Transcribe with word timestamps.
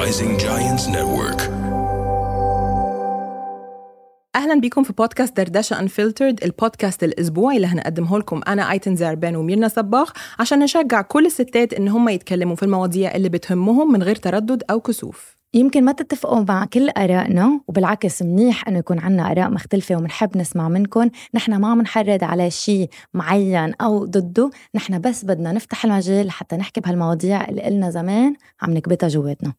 Rising 0.00 0.36
Giants 0.38 0.86
Network. 0.96 1.42
أهلا 4.36 4.60
بيكم 4.60 4.82
في 4.82 4.92
بودكاست 4.92 5.36
دردشة 5.36 5.80
انفلترد 5.80 6.44
البودكاست 6.44 7.04
الأسبوعي 7.04 7.56
اللي 7.56 7.66
هنقدمه 7.66 8.18
لكم. 8.18 8.40
أنا 8.48 8.70
أيتن 8.70 8.96
زعربان 8.96 9.36
وميرنا 9.36 9.68
صباغ 9.68 10.10
عشان 10.38 10.58
نشجع 10.58 11.02
كل 11.02 11.26
الستات 11.26 11.72
إن 11.72 11.88
هم 11.88 12.08
يتكلموا 12.08 12.56
في 12.56 12.62
المواضيع 12.62 13.14
اللي 13.14 13.28
بتهمهم 13.28 13.92
من 13.92 14.02
غير 14.02 14.16
تردد 14.16 14.62
أو 14.70 14.80
كسوف. 14.80 15.36
يمكن 15.54 15.84
ما 15.84 15.92
تتفقوا 15.92 16.44
مع 16.48 16.64
كل 16.64 16.90
آرائنا 16.90 17.60
وبالعكس 17.68 18.22
منيح 18.22 18.68
أنه 18.68 18.78
يكون 18.78 18.98
عنا 18.98 19.30
آراء 19.30 19.50
مختلفة 19.50 19.96
ومنحب 19.96 20.36
نسمع 20.36 20.68
منكم. 20.68 21.10
نحن 21.34 21.54
ما 21.54 21.74
منحرض 21.74 22.24
على 22.24 22.50
شيء 22.50 22.88
معين 23.14 23.74
أو 23.80 24.04
ضده. 24.04 24.50
نحن 24.74 25.00
بس 25.00 25.24
بدنا 25.24 25.52
نفتح 25.52 25.84
المجال 25.84 26.26
لحتى 26.26 26.56
نحكي 26.56 26.80
بهالمواضيع 26.80 27.48
اللي 27.48 27.62
قلنا 27.62 27.90
زمان 27.90 28.34
عم 28.62 28.70
نكبتها 28.70 29.08
جواتنا. 29.08 29.52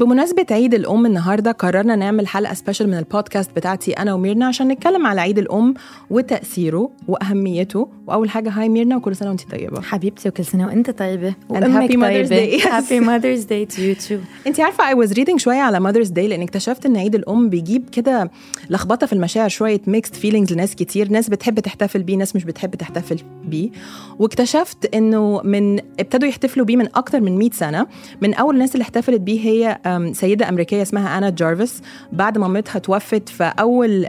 بمناسبة 0.00 0.46
عيد 0.50 0.74
الأم 0.74 1.06
النهاردة 1.06 1.52
قررنا 1.52 1.96
نعمل 1.96 2.26
حلقة 2.26 2.54
special 2.54 2.88
من 2.88 2.98
البودكاست 2.98 3.50
بتاعي 3.56 3.92
أنا 3.92 4.14
وميرنا 4.14 4.46
عشان 4.46 4.68
نتكلم 4.68 5.06
على 5.06 5.20
عيد 5.20 5.38
الأم 5.38 5.74
وتأثيره 6.10 6.90
وأهميته. 7.08 7.88
وأول 8.06 8.30
حاجة 8.30 8.50
hi 8.50 8.68
ميرنا 8.68 8.96
وكل 8.96 9.16
سنة 9.16 9.28
وأنت 9.28 9.50
طيبة. 9.50 9.80
حبيبتي 9.80 10.28
وكل 10.28 10.44
سنة 10.44 10.66
وأنت 10.66 10.90
طيبة. 10.90 11.34
happy 11.52 11.96
Mother's 11.96 12.28
Day. 12.28 12.60
Yes. 12.60 12.64
Happy 12.64 13.00
Mother's 13.10 13.44
Day 13.44 13.76
to 13.76 13.80
you 13.80 14.08
too. 14.08 14.46
انت 14.46 14.60
عارفة 14.60 14.88
I 14.88 14.94
was 14.94 15.12
reading 15.12 15.40
شوية 15.40 15.60
على 15.60 15.80
Mother's 15.80 16.08
Day 16.08 16.28
لأن 16.28 16.42
اكتشفت 16.42 16.86
إن 16.86 16.96
عيد 16.96 17.14
الأم 17.14 17.48
بيجيب 17.48 17.90
كده 17.90 18.30
لخبطة 18.70 19.06
في 19.06 19.12
المشاعر 19.12 19.48
شوية 19.48 19.80
mixed 19.86 20.16
feelings 20.16 20.52
لناس 20.52 20.74
كتير. 20.74 21.10
ناس 21.10 21.28
بتحب 21.28 21.60
تحتفل 21.60 22.02
بيه 22.02 22.16
ناس 22.16 22.36
مش 22.36 22.44
بتحب 22.44 22.74
تحتفل 22.74 23.16
بيه. 23.44 23.70
واكتشفت 24.18 24.94
إنه 24.94 25.40
من 25.44 25.78
ابتدوا 25.78 26.28
يحتفلوا 26.28 26.66
بيه 26.66 26.76
من 26.76 26.88
أكتر 26.94 27.20
من 27.20 27.38
100 27.38 27.50
سنة. 27.50 27.86
من 28.20 28.34
أول 28.34 28.54
الناس 28.54 28.74
اللي 28.74 28.82
احتفلت 28.82 29.20
بيه 29.20 29.40
هي 29.40 29.78
سيدة 30.12 30.48
أمريكية 30.48 30.82
اسمها 30.82 31.18
أنا 31.18 31.30
جارفيس 31.30 31.82
بعد 32.12 32.38
ما 32.38 32.48
مامتها 32.48 32.78
توفت 32.78 33.28
في 33.28 33.44
أول 33.60 34.06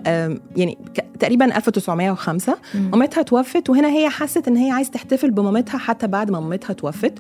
يعني 0.56 0.78
تقريبا 1.20 1.46
1905 1.58 2.56
مامتها 2.76 3.22
توفت 3.22 3.70
وهنا 3.70 3.88
هي 3.90 4.10
حست 4.10 4.48
إن 4.48 4.56
هي 4.58 4.72
عايز 4.72 4.90
تحتفل 4.92 5.32
بمامتها 5.32 5.78
حتى 5.78 6.08
بعد 6.08 6.32
ما 6.32 6.40
مامتها 6.40 6.74
توفت. 6.74 7.14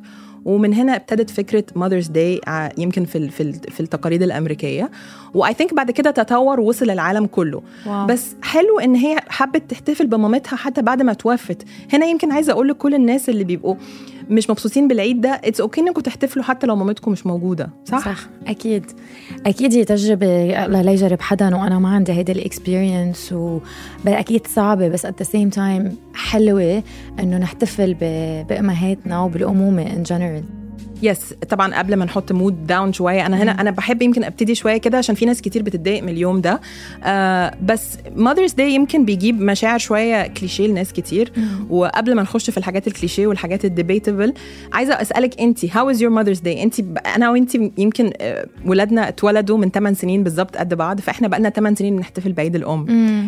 ومن 0.45 0.73
هنا 0.73 0.95
ابتدت 0.95 1.29
فكرة 1.29 1.63
Mother's 1.75 2.07
Day 2.07 2.41
يمكن 2.77 3.05
في 3.05 3.29
في 3.29 3.43
ال- 3.43 3.53
في 3.71 3.79
التقاليد 3.79 4.23
الأمريكية. 4.23 4.91
و 5.33 5.53
I 5.53 5.57
think 5.57 5.73
بعد 5.73 5.91
كده 5.91 6.11
تطور 6.11 6.59
ووصل 6.59 6.85
للعالم 6.85 7.25
كله. 7.25 7.61
wow. 7.85 8.05
بس 8.05 8.35
حلو 8.41 8.79
إن 8.79 8.95
هي 8.95 9.17
حبت 9.29 9.63
تحتفل 9.71 10.07
بمامتها 10.07 10.55
حتى 10.55 10.81
بعد 10.81 11.01
ما 11.01 11.13
توفت. 11.13 11.63
هنا 11.93 12.05
يمكن 12.05 12.31
عايزة 12.31 12.53
أقول 12.53 12.67
لكل 12.67 12.95
الناس 12.95 13.29
اللي 13.29 13.43
بيبقوا 13.43 13.75
مش 14.29 14.49
مبسوطين 14.49 14.87
بالعيد 14.87 15.21
ده 15.21 15.29
it's 15.43 15.61
okay 15.61 15.81
إنكم 15.81 16.01
تحتفلوا 16.01 16.45
حتى 16.45 16.67
لو 16.67 16.75
مامتكم 16.75 17.11
مش 17.11 17.25
موجودة 17.25 17.69
صح, 17.85 18.05
صح. 18.05 18.27
أكيد. 18.47 18.85
أكيد 19.45 19.73
هي 19.73 19.85
تجربه 19.85 20.65
الله 20.65 20.81
لا 20.81 20.91
يجرب 20.91 21.21
حدا 21.21 21.55
وأنا 21.55 21.79
ما 21.79 21.89
عندي 21.89 22.11
هيدي 22.11 22.31
ال 22.31 22.41
experience 22.41 23.33
واكيد 24.05 24.47
صعبة 24.47 24.87
بس 24.87 25.05
at 25.05 25.19
the 25.19 25.23
same 25.23 25.49
time 25.49 25.95
حلوة 26.13 26.83
إنه 27.19 27.37
نحتفل 27.37 27.93
بأمهاتنا 28.49 29.21
وبالأمومة 29.21 29.81
in 29.81 30.03
general 30.03 30.43
yes 31.03 31.33
طبعا 31.49 31.75
قبل 31.79 31.95
ما 31.95 32.05
نحط 32.05 32.31
mood 32.31 32.67
down 32.67 32.93
شوية 32.93 33.25
أنا 33.25 33.43
هنا 33.43 33.51
أنا 33.61 33.71
بحب 33.71 34.01
يمكن 34.01 34.23
أبتدي 34.23 34.55
شوية 34.55 34.77
كده 34.77 34.97
عشان 34.97 35.15
في 35.15 35.25
ناس 35.25 35.41
كتير 35.41 35.61
بتتضايق 35.63 36.03
من 36.03 36.09
اليوم 36.09 36.41
ده. 36.41 36.61
آه 37.03 37.53
بس 37.63 37.97
Mother's 38.15 38.53
Day 38.53 38.71
يمكن 38.73 39.05
بيجيب 39.05 39.41
مشاعر 39.41 39.79
شوية 39.79 40.27
كليشيه 40.27 40.67
لناس 40.67 40.93
كتير. 40.93 41.31
وقبل 41.69 42.15
ما 42.15 42.21
نخش 42.21 42.49
في 42.49 42.57
الحاجات 42.57 42.87
الكليشيه 42.87 43.27
والحاجات 43.27 43.65
ال 43.65 43.72
debatable 43.72 44.33
عايزة 44.73 44.93
أسألك 45.01 45.41
أنت 45.41 45.65
how 45.77 45.89
is 45.89 46.01
your 46.01 46.11
Mother's 46.11 46.39
Day 46.39 46.63
أنت 46.63 46.79
أنا 47.15 47.29
وأنت 47.31 47.55
يمكن 47.77 48.11
آه، 48.21 48.45
ولادنا 48.65 49.07
اتولدوا 49.07 49.57
من 49.57 49.69
8 49.71 49.95
سنين 49.97 50.23
بالظبط 50.23 50.57
قد 50.57 50.73
بعض 50.73 50.99
فإحنا 50.99 51.27
بقالنا 51.27 51.49
8 51.49 51.75
سنين 51.75 51.95
بنحتفل 51.95 52.33
بعيد 52.33 52.55
الأم. 52.55 52.85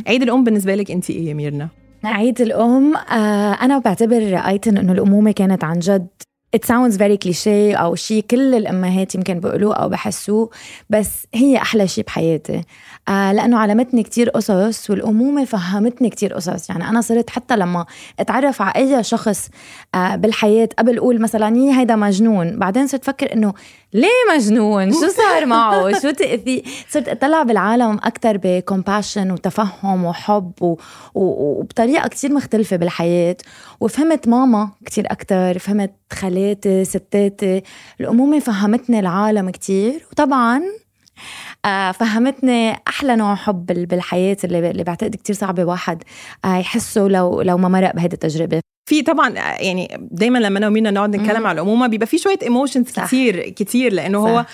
عيد 0.07 0.21
الأم 0.21 0.43
بالنسبة 0.43 0.75
لك 0.75 0.91
أنت 0.91 1.09
إيه 1.09 1.27
يا 1.27 1.33
ميرنا؟ 1.33 1.67
عيد 2.03 2.41
الأم 2.41 2.95
آه 2.95 3.53
أنا 3.53 3.77
بعتبر 3.79 4.37
أيتن 4.37 4.77
إنه 4.77 4.91
الأمومة 4.91 5.31
كانت 5.31 5.63
عن 5.63 5.79
جد 5.79 6.07
it 6.55 6.65
sounds 6.65 6.97
very 6.97 7.17
cliché 7.17 7.47
أو 7.77 7.95
شيء 7.95 8.23
كل 8.31 8.55
الأمهات 8.55 9.15
يمكن 9.15 9.39
بيقولوه 9.39 9.75
أو 9.75 9.89
بحسوه 9.89 10.49
بس 10.89 11.27
هي 11.33 11.57
أحلى 11.57 11.87
شيء 11.87 12.03
بحياتي. 12.03 12.61
آه 13.07 13.31
لأنه 13.31 13.57
علمتني 13.57 14.03
كتير 14.03 14.29
قصص 14.29 14.89
والأمومة 14.89 15.45
فهمتني 15.45 16.09
كتير 16.09 16.33
قصص. 16.33 16.69
يعني 16.69 16.89
أنا 16.89 17.01
صرت 17.01 17.29
حتى 17.29 17.55
لما 17.55 17.85
أتعرف 18.19 18.61
على 18.61 18.73
أي 18.75 19.03
شخص 19.03 19.49
آه 19.95 20.15
بالحياة 20.15 20.69
قبل 20.79 20.97
أقول 20.97 21.21
مثلا 21.21 21.57
يي 21.57 21.79
هيدا 21.79 21.95
مجنون 21.95 22.59
بعدين 22.59 22.87
صرت 22.87 23.01
أفكر 23.01 23.33
إنه 23.33 23.53
ليه 23.93 24.35
مجنون؟ 24.35 24.91
شو 24.91 25.07
صار 25.07 25.45
معه؟ 25.45 25.91
شو 26.01 26.11
تأذي؟ 26.11 26.63
صرت 26.89 27.07
أطلع 27.07 27.43
بالعالم 27.43 27.99
أكتر 28.03 28.39
بكومباشن 28.43 29.31
وتفهم 29.31 30.05
وحب 30.05 30.51
و... 30.61 30.75
و... 31.15 31.21
وبطريقة 31.59 32.07
كتير 32.07 32.33
مختلفة 32.33 32.75
بالحياة. 32.75 33.37
وفهمت 33.79 34.27
ماما 34.27 34.69
كتير 34.85 35.11
أكتر 35.11 35.59
فهمت 35.59 35.91
خلتني 36.47 37.61
الأمومة 38.01 38.39
فهمتني 38.39 38.99
العالم 38.99 39.49
كتير 39.49 40.05
وطبعا 40.11 40.61
آه، 41.65 41.91
فهمتني 41.91 42.75
أحلى 42.87 43.15
نوع 43.15 43.35
حب 43.35 43.65
بال- 43.65 43.85
بالحياة 43.85 44.37
اللي 44.43 44.71
اللي 44.71 44.83
بعتقد 44.83 45.15
كتير 45.15 45.35
صعب 45.35 45.59
واحد 45.59 46.03
آه، 46.45 46.57
يحسه 46.57 47.01
لو 47.07 47.41
لو 47.41 47.57
ما 47.57 47.67
مرق 47.69 47.95
بهيدي 47.95 48.13
التجربة 48.13 48.59
في 48.89 49.01
طبعا 49.01 49.29
آه، 49.37 49.61
يعني 49.61 50.07
دايما 50.11 50.37
لما 50.39 50.59
أنا 50.59 50.67
وميرنا 50.67 50.91
نقعد 50.91 51.15
نتكلم 51.15 51.47
على 51.47 51.55
الأمومة 51.55 51.87
بيبقى 51.87 52.07
في 52.07 52.17
شوية 52.17 52.39
emotions. 52.43 52.91
كتير 52.91 53.49
كتير 53.49 53.93
لأنه 53.93 54.23
صح. 54.23 54.29
هو 54.29 54.45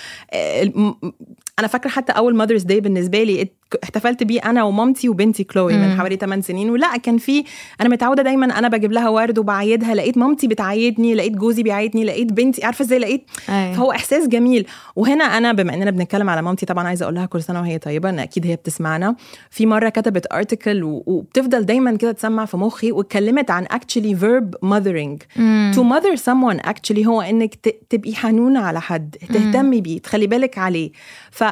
أنا 1.60 1.68
فاكرة 1.68 1.90
حتى 1.90 2.12
أول 2.12 2.36
Mother's 2.36 2.64
Day 2.64 2.80
بالنسبة 2.80 3.24
لي 3.24 3.50
احتفلت 3.84 4.24
بيه 4.24 4.40
أنا 4.46 4.64
ومامتي 4.64 5.10
وبنتي 5.10 5.44
كلوي 5.44 5.74
من. 5.74 5.98
حوالي 5.98 6.16
8 6.16 6.44
سنين. 6.44 6.70
ولا 6.70 6.98
كان 6.98 7.18
في 7.18 7.44
أنا 7.82 7.90
متعودة 7.90 8.24
دايما 8.24 8.60
أنا 8.60 8.68
بجيب 8.68 8.92
لها 8.92 9.10
ورد 9.10 9.40
وبعيدها. 9.40 9.96
لقيت 9.96 10.18
مامتي 10.18 10.48
بتعيدني 10.48 11.16
لقيت 11.16 11.34
جوزي 11.34 11.64
بيعيدني 11.64 12.04
لقيت 12.04 12.34
بنتي 12.34 12.66
عارفة 12.66 12.84
إزاي؟ 12.86 13.00
لقيت 13.00 13.30
أي. 13.50 13.74
فهو 13.74 13.92
إحساس 13.92 14.28
جميل. 14.28 14.68
وهنا 14.96 15.24
أنا 15.24 15.54
بما 15.54 15.74
إننا 15.74 15.92
بنتكلم 15.92 16.30
على 16.30 16.42
مامتي 16.42 16.66
طبعا 16.66 16.88
عايزة 16.88 17.04
أقول 17.04 17.16
لها 17.16 17.26
كل 17.26 17.44
سنة 17.44 17.60
وهي 17.62 17.78
طيبة 17.78 18.10
إن 18.10 18.20
أكيد 18.20 18.48
هي 18.48 18.56
بتسمعنا. 18.56 19.16
في 19.50 19.66
مرة 19.66 19.90
كتبت 19.90 20.34
ارتكل 20.34 20.84
وبتفضل 20.84 21.66
دايما 21.66 21.98
كده 21.98 22.12
تسمع 22.12 22.46
في 22.46 22.58
مخي 22.58 22.92
واتكلمت 22.92 23.52
عن 23.52 23.66
actually 23.66 24.16
verb 24.22 24.70
mothering. 24.70 25.40
to 25.76 25.82
mother 25.82 26.20
someone 26.30 26.70
actually 26.70 27.06
هو 27.08 27.22
إنك 27.22 27.56
تبقي 27.90 28.16
حنونة 28.16 28.60
على 28.60 28.82
حد 28.82 29.16
تهتمي 29.34 29.82
بيه 29.82 30.00
تخلي 30.00 30.28
بالك 30.28 30.58
عليه. 30.58 30.92
ف 31.32 31.44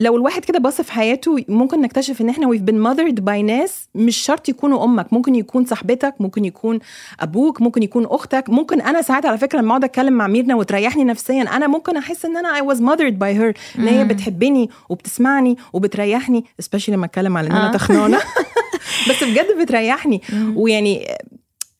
لو 0.00 0.16
الواحد 0.16 0.44
كده 0.44 0.58
بص 0.58 0.80
في 0.80 0.92
حياته 0.92 1.44
ممكن 1.48 1.80
نكتشف 1.80 2.20
إن 2.20 2.28
إحنا 2.28 2.46
we've 2.46 2.70
been 2.70 2.86
mothered 2.88 3.20
by 3.24 3.44
ناس 3.44 3.88
مش 3.94 4.16
شرط 4.16 4.48
يكونوا 4.48 4.84
أمك. 4.84 5.12
ممكن 5.12 5.34
يكون 5.34 5.64
صاحبتك 5.64 6.14
ممكن 6.20 6.44
يكون 6.44 6.78
أبوك 7.20 7.60
ممكن 7.60 7.82
يكون 7.82 8.06
أختك. 8.06 8.50
ممكن 8.50 8.80
أنا 8.80 9.02
ساعات 9.02 9.26
على 9.26 9.38
فكرة 9.38 9.58
لما 9.58 9.70
أقعد 9.70 9.84
أتكلم 9.84 10.12
مع 10.12 10.26
ميرنا 10.26 10.54
وتريحني 10.54 11.04
نفسيا 11.04 11.42
أنا 11.42 11.66
ممكن 11.66 11.96
أحس 11.96 12.24
إن 12.24 12.36
أنا 12.36 12.58
I 12.60 12.74
was 12.74 12.78
mothered 12.78 13.14
by 13.18 13.40
her. 13.40 13.78
إن 13.78 13.88
هي 13.88 14.04
بتحبني 14.04 14.70
وبتسمعني 14.88 15.56
وبتريحني 15.72 16.44
especially 16.62 16.88
لما 16.88 17.06
أتكلم 17.06 17.36
على 17.36 17.46
إن 17.46 17.52
أنا 17.52 17.68
آه. 17.68 17.72
تخنانه 17.72 18.18
بس 19.10 19.24
بجد 19.24 19.62
بتريحني. 19.62 20.20
ويعني 20.56 21.06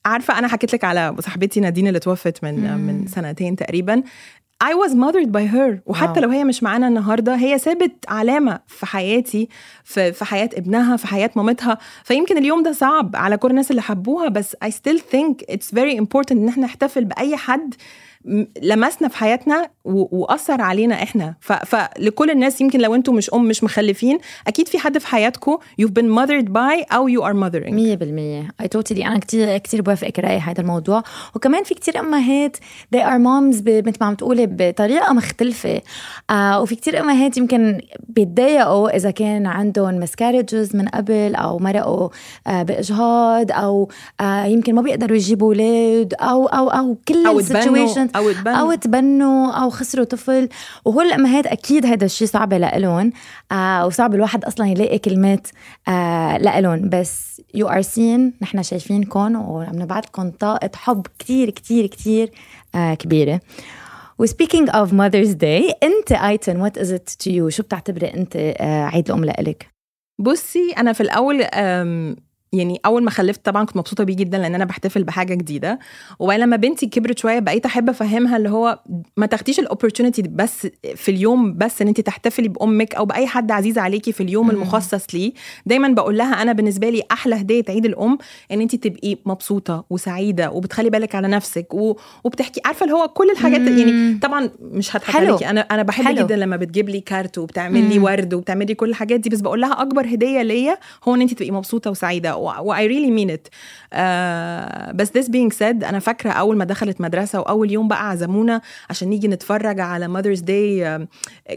عارفة 0.05 0.39
أنا 0.39 0.47
حكيت 0.47 0.73
لك 0.73 0.83
على 0.83 1.15
صاحبتي 1.19 1.59
نادين 1.59 1.87
اللي 1.87 1.99
توفت 1.99 2.43
من 2.43 2.77
من 2.77 3.07
سنتين 3.07 3.55
تقريبا. 3.55 4.03
I 4.63 4.73
was 4.75 4.91
mothered 4.95 5.31
by 5.31 5.45
her 5.55 5.79
وحتى 5.85 6.19
واو. 6.19 6.21
لو 6.21 6.29
هي 6.29 6.43
مش 6.43 6.63
معانا 6.63 6.87
النهارده 6.87 7.35
هي 7.35 7.57
سابت 7.57 7.91
علامة 8.09 8.59
في 8.67 8.85
حياتي 8.85 9.49
في 9.83 10.13
في 10.13 10.25
حياة 10.25 10.49
ابنها 10.53 10.97
في 10.97 11.07
حياة 11.07 11.29
مامتها 11.35 11.77
فيمكن 12.03 12.37
اليوم 12.37 12.63
ده 12.63 12.71
صعب 12.71 13.15
على 13.15 13.37
كل 13.37 13.49
الناس 13.49 13.71
اللي 13.71 13.81
حبوها 13.81 14.29
بس 14.29 14.55
I 14.65 14.67
still 14.69 14.97
think 14.99 15.53
it's 15.55 15.75
very 15.75 15.97
important 16.01 16.31
إن 16.31 16.47
إحنا 16.47 16.63
نحتفل 16.65 17.05
بأي 17.05 17.37
حد 17.37 17.75
لمسنا 18.61 19.07
في 19.07 19.17
حياتنا 19.17 19.69
وأثر 19.85 20.61
علينا 20.61 21.03
إحنا. 21.03 21.33
ف- 21.41 21.51
فلكل 21.75 22.29
الناس 22.29 22.61
يمكن 22.61 22.79
لو 22.79 22.95
أنتم 22.95 23.15
مش 23.15 23.29
أم 23.33 23.43
مش 23.47 23.63
مخلفين 23.63 24.17
أكيد 24.47 24.67
في 24.67 24.79
حد 24.79 24.97
في 24.97 25.07
حياتكم 25.07 25.57
you've 25.81 25.91
been 25.99 26.05
mothered 26.19 26.47
by 26.49 26.93
أو 26.93 27.09
you 27.09 27.21
are 27.23 27.33
mothering. 27.35 27.73
مية 27.73 27.95
بالمية. 27.95 28.47
I 28.61 28.65
totally 28.65 29.05
أنا 29.05 29.19
كتير 29.19 29.57
كتير 29.57 29.81
بوافقك 29.81 30.19
رأي 30.19 30.37
هذا 30.39 30.61
الموضوع. 30.61 31.03
وكمان 31.35 31.63
في 31.63 31.73
كتير 31.73 31.99
أمهات 31.99 32.57
they 32.95 32.99
are 32.99 33.17
moms 33.19 33.61
ب- 33.63 33.87
مثل 33.87 33.97
ما 34.01 34.07
عم 34.07 34.15
تقولي 34.15 34.47
بطريقة 34.51 35.13
مختلفة. 35.13 35.81
آه 36.29 36.61
وفي 36.61 36.75
كتير 36.75 36.99
أمهات 36.99 37.37
يمكن 37.37 37.81
بيتضايقوا 38.09 38.95
إذا 38.95 39.11
كان 39.11 39.45
عندهم 39.45 40.05
miscarriages 40.05 40.75
من 40.75 40.87
قبل 40.87 41.35
أو 41.35 41.59
مرقوا 41.59 42.09
آه 42.47 42.63
بإجهاض 42.63 43.51
أو 43.51 43.89
آه 44.21 44.45
يمكن 44.45 44.75
ما 44.75 44.81
بيقدروا 44.81 45.15
يجيبوا 45.17 45.47
أولاد 45.47 46.13
أو 46.19 46.45
أو 46.47 46.69
أو 46.69 46.97
كل 47.07 47.25
أو 47.27 47.39
ال 47.39 47.45
تبنوا- 47.45 47.63
situations 47.95 48.10
أو 48.15 48.31
تبنوا. 48.31 48.57
أو 48.59 48.73
تبنوا 48.73 49.51
أو 49.51 49.69
خسروا 49.69 50.05
طفل. 50.05 50.49
وهول 50.85 51.05
الأمهات 51.05 51.45
أكيد 51.45 51.85
هذا 51.85 52.05
الشيء 52.05 52.27
صعب 52.27 52.53
لإلهم. 52.53 53.11
آه 53.51 53.85
وصعب 53.85 54.15
الواحد 54.15 54.45
أصلا 54.45 54.67
يلاقي 54.67 54.99
كلمات 54.99 55.47
آه 55.87 56.37
لإلهم. 56.37 56.89
بس 56.89 57.41
you 57.53 57.67
are 57.67 57.81
seen 57.81 58.33
نحن 58.41 58.63
شايفينكم 58.63 59.35
وعم 59.35 59.75
نبعث 59.75 60.05
لكم 60.05 60.31
طاقة 60.31 60.71
حب 60.75 61.07
كتير 61.19 61.49
كتير 61.49 61.85
كتير 61.85 62.31
آه 62.75 62.93
كبيرة. 62.93 63.39
و 64.19 64.25
speaking 64.25 64.69
of 64.69 64.93
Mother's 64.93 65.31
Day 65.31 65.73
أنت 65.83 66.11
ايتن 66.11 66.61
what 66.61 66.77
is 66.77 66.91
it 66.91 67.09
to 67.09 67.29
you 67.29 67.49
شو 67.49 67.63
بتعتبري 67.63 68.13
أنت 68.13 68.35
آه، 68.35 68.85
عيد 68.85 69.09
الأم 69.09 69.25
لإلك؟ 69.25 69.67
بصي 70.19 70.73
أنا 70.77 70.93
في 70.93 71.01
الأول 71.01 71.41
يعني 72.53 72.79
أول 72.85 73.03
ما 73.03 73.11
خلفت 73.11 73.45
طبعا 73.45 73.65
كنت 73.65 73.77
مبسوطة 73.77 74.03
بيه 74.03 74.15
جدا 74.15 74.37
لأن 74.37 74.55
أنا 74.55 74.65
بحتفل 74.65 75.03
بحاجة 75.03 75.33
جديدة 75.33 75.79
وبعدين 76.19 76.45
لما 76.45 76.55
بنتي 76.55 76.85
كبرت 76.87 77.19
شوية 77.19 77.39
بقيت 77.39 77.65
أحب 77.65 77.89
أفهمها 77.89 78.37
اللي 78.37 78.49
هو 78.49 78.79
ما 79.17 79.25
تاخديش 79.25 79.59
ال 79.59 79.64
opportunity 79.64 80.21
بس 80.21 80.67
في 80.95 81.11
اليوم 81.11 81.57
بس 81.57 81.81
إن 81.81 81.87
انت 81.87 82.01
تحتفلي 82.01 82.47
بأمك 82.47 82.95
أو 82.95 83.05
بأي 83.05 83.27
حد 83.27 83.51
عزيز 83.51 83.77
عليكي 83.77 84.11
في 84.11 84.23
اليوم. 84.23 84.49
المخصص 84.49 85.05
ليه 85.13 85.33
دايما 85.65 85.87
بقول 85.87 86.17
لها 86.17 86.41
أنا 86.41 86.53
بالنسبة 86.53 86.89
لي 86.89 87.03
أحلى 87.11 87.35
هدية 87.35 87.63
عيد 87.69 87.85
الأم 87.85 88.17
إن 88.51 88.61
انت 88.61 88.75
تبقي 88.75 89.17
مبسوطة 89.25 89.85
وسعيدة 89.89 90.51
وبتخلي 90.51 90.89
بالك 90.89 91.15
على 91.15 91.27
نفسك 91.27 91.73
و... 91.73 91.97
وبتحكي 92.23 92.61
عارفة 92.65 92.83
اللي 92.83 92.95
هو 92.95 93.07
كل 93.07 93.29
الحاجات. 93.31 93.61
يعني 93.61 94.19
طبعا 94.21 94.49
مش 94.61 94.95
هضحك 94.95 95.43
أنا 95.43 95.61
أنا 95.61 95.83
بحب 95.83 96.05
حلو. 96.05 96.25
جدا 96.25 96.35
لما 96.35 96.55
بتجيب 96.57 96.89
لي 96.89 96.99
كارت 96.99 97.37
وبتعمل 97.37 97.89
لي. 97.89 97.99
ورد 97.99 98.33
وبتعمل 98.33 98.63
لي 98.63 98.73
كل 98.75 98.89
الحاجات 98.89 99.19
دي 99.19 99.29
بس 99.29 99.41
بقول 99.41 99.61
لها 99.61 99.81
أكبر 99.81 100.05
هدية 100.05 100.41
ليا 100.41 100.77
هو 101.03 101.15
إن 101.15 101.21
انت 101.21 101.33
تبقي 101.33 101.51
مبسوطة 101.51 101.91
وسعيدة 101.91 102.40
و 102.41 102.73
I 102.75 102.79
really 102.87 103.11
mean 103.19 103.35
it. 103.37 103.49
آه 103.93 104.91
بس 104.91 105.09
this 105.09 105.25
being 105.25 105.53
said 105.57 105.83
أنا 105.85 105.99
فاكرة 105.99 106.31
أول 106.31 106.57
ما 106.57 106.65
دخلت 106.65 107.01
مدرسة 107.01 107.39
وأول 107.39 107.71
يوم 107.71 107.87
بقى 107.87 108.09
عزمونا 108.09 108.61
عشان 108.89 109.07
نيجي 109.09 109.27
نتفرج 109.27 109.79
على 109.79 110.07
Mother's 110.07 110.39
Day 110.39 111.07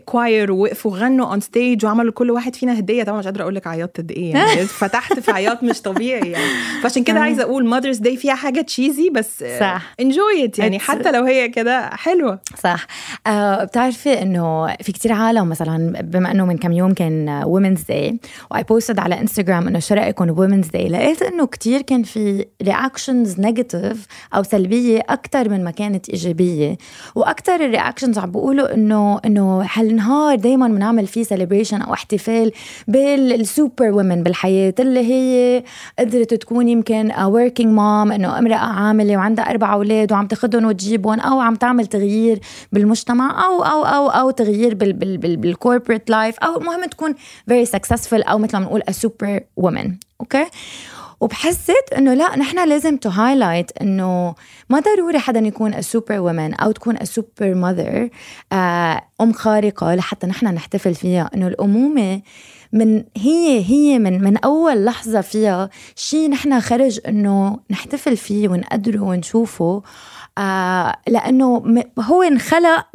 choir 0.05 0.53
ووقفوا 0.53 0.97
غنوا 0.99 1.27
on 1.31 1.41
stage 1.41 1.85
وعملوا 1.87 2.13
كل 2.13 2.31
واحد 2.31 2.55
فينا 2.57 2.79
هدية. 2.79 3.03
طبعا 3.03 3.19
مش 3.19 3.25
قادرة 3.25 3.43
أقول 3.43 3.55
لك 3.55 3.67
عيطت 3.67 3.97
قد 4.01 4.11
إيه 4.11 4.33
يعني 4.33 4.61
فتحت 4.81 5.19
في 5.19 5.31
عياط 5.33 5.63
مش 5.63 5.81
طبيعي 5.83 6.31
يعني. 6.31 6.45
فعشان 6.83 7.05
كده 7.05 7.21
عايزة 7.21 7.43
أقول 7.43 7.67
Mother's 7.67 7.97
Day 7.99 8.17
فيها 8.17 8.35
حاجة 8.35 8.61
cheesy 8.61 9.11
بس 9.11 9.45
صح. 9.61 9.95
enjoy 10.01 10.45
it 10.45 10.59
يعني 10.59 10.79
It's- 10.79 10.83
حتى 10.83 11.13
لو 11.13 11.25
هي 11.25 11.49
كده 11.49 11.91
حلوة. 11.91 12.39
صح. 12.63 12.87
آه 13.27 13.65
بتعرفي 13.65 14.23
إنه 14.23 14.67
في 14.83 14.93
كتير 14.93 15.13
عالم 15.13 15.49
مثلا 15.49 16.01
بما 16.03 16.31
إنه 16.31 16.47
من 16.47 16.59
كم 16.59 16.73
يوم 16.73 16.95
كان 16.95 17.43
Women's 17.45 17.83
Day 17.83 18.19
و 18.51 18.63
I 18.63 18.68
posted 18.68 18.99
على 18.99 19.21
انستغرام 19.21 19.69
إنه 19.69 19.79
شو 19.79 19.95
رأيكم 19.95 20.31
Women's 20.31 20.69
Day 20.75 20.89
لقيت 20.89 21.23
إنه 21.23 21.47
كتير 21.47 21.83
كان 21.83 22.03
في 22.03 22.47
reactions 22.63 23.41
negative 23.41 24.07
أو 24.35 24.43
سلبية 24.43 25.01
أكثر 25.09 25.49
من 25.49 25.65
ما 25.65 25.71
كانت 25.71 26.09
إيجابية. 26.09 26.77
وأكثر 27.15 27.55
ال 27.55 27.61
reactions 27.61 28.19
عم 28.19 28.31
بيقولوا 28.31 28.75
إنه 28.75 29.21
إنه 29.25 29.67
هالنهار 29.75 30.37
دائما 30.37 30.69
بنعمل 30.69 31.07
فيه 31.07 31.23
celebration 31.23 31.83
أو 31.83 31.93
احتفال 31.93 32.53
بال 32.89 33.91
superwoman 33.91 34.23
بالحياة 34.23 34.75
اللي 34.79 35.01
هي 35.01 35.63
قدرت 35.99 36.35
تكون 36.35 36.69
يمكن 36.69 37.13
working 37.25 37.73
mom 37.73 38.13
إنه 38.13 38.39
امرأة 38.39 38.57
عاملة 38.57 39.17
وعندها 39.17 39.51
أربع 39.51 39.73
أولاد 39.73 40.13
وعم 40.13 40.27
تاخذهم 40.27 40.65
وتجيبهم 40.65 41.21
أو 41.21 41.41
عم 41.41 41.55
تعمل 41.55 41.87
تغيير 41.87 42.41
بالمجتمع 42.73 43.47
أو 43.47 43.63
أو 43.63 43.85
أو 43.85 44.09
أو 44.09 44.31
تغيير 44.31 44.75
بال 44.75 44.93
بال 44.93 45.19
بال 45.19 45.37
بال 45.37 45.50
corporate 45.50 46.11
life 46.11 46.39
أو 46.39 46.61
المهم 46.61 46.85
تكون 46.85 47.15
very 47.49 47.67
successful 47.67 48.29
أو 48.31 48.39
مثل 48.39 48.57
ما 48.59 48.65
بنقول 48.65 48.83
superwoman 48.91 49.97
okay؟ 50.25 50.47
وبحسيت 51.21 51.93
إنه 51.99 52.15
لا 52.15 52.37
نحن 52.37 52.69
لازم 52.69 52.97
to 52.97 53.09
highlight 53.09 53.71
إنه 53.81 54.35
ما 54.71 54.81
ضروري 54.81 55.19
حدا 55.19 55.41
يكون 55.41 55.83
superwoman 55.83 56.55
أو 56.55 56.73
تكون 56.73 57.05
super 57.05 57.55
mother 57.55 58.09
أم 59.21 59.33
خارقة 59.33 59.95
لحتى 59.95 60.27
نحن 60.27 60.47
نحتفل 60.47 60.95
فيها. 60.95 61.31
إنه 61.35 61.47
الأمومة 61.47 62.23
من 62.73 63.05
هي 63.17 63.65
هي 63.65 63.99
من 63.99 64.25
من 64.25 64.37
أول 64.37 64.85
لحظة 64.85 65.21
فيها 65.21 65.71
شيء 65.97 66.31
نحن 66.31 66.61
خرج 66.61 67.01
إنه 67.09 67.59
نحتفل 67.71 68.17
فيه 68.17 68.49
ونقدره 68.49 69.01
ونشوفه. 69.01 69.83
آه 70.39 70.97
لأنه 71.09 71.63
هو 72.01 72.23
انخلق 72.23 72.87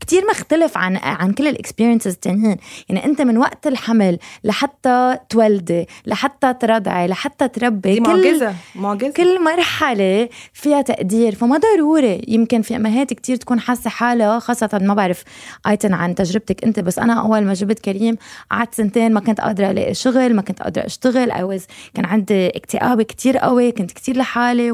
كتير 0.00 0.22
مختلف 0.30 0.76
عن 0.76 0.96
عن 0.96 1.32
كل 1.32 1.48
الاكسبيرينسز 1.48 2.12
التانيين 2.12 2.56
يعني 2.88 3.04
أنت 3.04 3.22
من 3.22 3.38
وقت 3.38 3.66
الحمل 3.66 4.18
لحتى 4.44 5.16
تولدي 5.28 5.86
لحتى 6.06 6.54
ترضعي 6.54 7.06
لحتى 7.08 7.48
تربي 7.48 7.94
دي 7.94 8.00
كل- 8.00 8.24
معجزة 8.24 8.54
معجزة. 8.74 9.12
كل 9.12 9.44
مرحلة 9.44 10.28
فيها 10.52 10.82
تقدير. 10.82 11.34
فما 11.34 11.58
ضروري 11.76 12.24
يمكن 12.28 12.62
في 12.62 12.76
أمهات 12.76 13.12
كتير 13.12 13.36
تكون 13.36 13.60
حاسة 13.60 13.90
حالها 13.90 14.38
خاصة 14.38 14.78
ما 14.82 14.94
بعرف 14.94 15.24
آيتن 15.66 15.94
عن 15.94 16.14
تجربتك 16.14 16.64
أنت 16.64 16.80
بس 16.80 16.98
أنا 16.98 17.12
أول 17.20 17.44
ما 17.44 17.54
جبت 17.54 17.78
كريم 17.78 18.16
قعدت 18.50 18.74
سنتين 18.74 19.12
ما 19.14 19.20
كنت 19.20 19.40
قادرة 19.40 19.70
ألاقي 19.70 19.94
شغل 19.94 20.34
ما 20.34 20.42
كنت 20.42 20.62
قادرة 20.62 20.86
أشتغل. 20.86 21.32
I 21.32 21.58
was 21.58 21.62
كان 21.94 22.04
عندي 22.04 22.48
اكتئاب 22.48 23.02
كتير 23.02 23.38
قوي 23.38 23.72
كنت 23.72 23.92
كتير 23.92 24.16
لحالي 24.16 24.70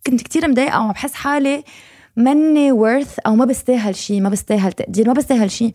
وكنت 0.00 0.22
كتير 0.22 0.48
مضايقة 0.48 0.78
وعم 0.78 0.92
بحس 0.92 1.14
حالي 1.14 1.64
مني 2.18 2.72
worth 2.72 3.16
أو 3.26 3.34
ما 3.34 3.44
بستاهل 3.44 3.94
شيء 3.94 4.20
ما 4.20 4.28
بستاهل 4.28 4.72
تقدير 4.72 5.06
ما 5.06 5.12
بستاهل 5.12 5.50
شيء 5.50 5.74